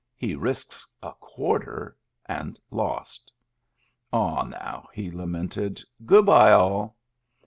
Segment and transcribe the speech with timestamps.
[0.15, 1.95] He risked a quarter,
[2.25, 3.31] and lost."
[4.11, 6.95] Aw, now!" he lamented." Good by, all."